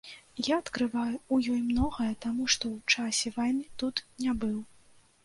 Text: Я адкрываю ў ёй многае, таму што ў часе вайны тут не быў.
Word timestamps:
Я 0.45 0.55
адкрываю 0.61 1.15
ў 1.33 1.35
ёй 1.55 1.59
многае, 1.71 2.07
таму 2.25 2.47
што 2.53 2.63
ў 2.71 2.95
часе 2.95 3.33
вайны 3.37 3.63
тут 3.83 4.03
не 4.23 4.33
быў. 4.47 4.57